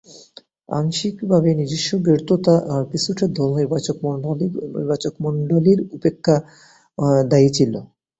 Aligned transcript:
আংশিকভাবে 0.69 1.49
নিজস্ব 1.59 1.89
ব্যর্থতা 2.05 2.55
আর 2.73 2.83
কিছুটা 2.91 3.25
দল 3.37 3.49
নির্বাচকমণ্ডলীর 4.75 5.79
উপেক্ষা 5.97 6.35
দায়ী 7.31 7.49
ছিল। 7.57 7.73